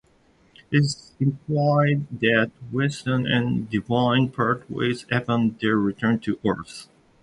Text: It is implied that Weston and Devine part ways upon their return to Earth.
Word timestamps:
It 0.71 0.79
is 0.79 1.13
implied 1.19 2.07
that 2.21 2.49
Weston 2.71 3.27
and 3.27 3.69
Devine 3.69 4.29
part 4.31 4.67
ways 4.67 5.05
upon 5.11 5.57
their 5.61 5.77
return 5.77 6.17
to 6.21 6.39
Earth. 6.43 6.87